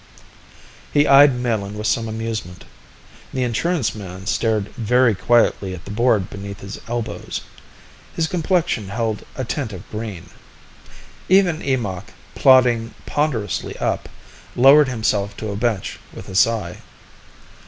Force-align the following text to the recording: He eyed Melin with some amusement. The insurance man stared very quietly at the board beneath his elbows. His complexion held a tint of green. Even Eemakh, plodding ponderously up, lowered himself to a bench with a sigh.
He 0.91 1.05
eyed 1.07 1.35
Melin 1.35 1.77
with 1.77 1.85
some 1.85 2.07
amusement. 2.07 2.65
The 3.31 3.43
insurance 3.43 3.93
man 3.93 4.25
stared 4.25 4.69
very 4.73 5.13
quietly 5.13 5.75
at 5.75 5.85
the 5.85 5.91
board 5.91 6.27
beneath 6.27 6.61
his 6.61 6.79
elbows. 6.87 7.41
His 8.15 8.25
complexion 8.25 8.87
held 8.89 9.23
a 9.35 9.45
tint 9.45 9.71
of 9.73 9.87
green. 9.91 10.31
Even 11.29 11.61
Eemakh, 11.61 12.07
plodding 12.33 12.95
ponderously 13.05 13.77
up, 13.77 14.09
lowered 14.55 14.87
himself 14.87 15.37
to 15.37 15.51
a 15.51 15.55
bench 15.55 15.99
with 16.11 16.27
a 16.29 16.33
sigh. 16.35 16.79